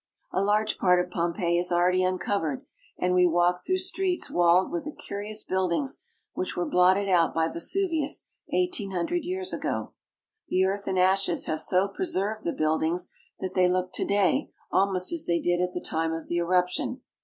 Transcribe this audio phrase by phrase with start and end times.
[0.31, 2.65] A large part of Pompeii is already uncovered,
[2.97, 6.01] and we walk through streets walled with the curious buildings
[6.33, 9.93] which were blotted out by Vesuvius eighteen hundred years ago.
[10.49, 15.11] The earth and ashes have so preserved the buildings that they look to day almost
[15.11, 17.01] as they did at the time of the eruption.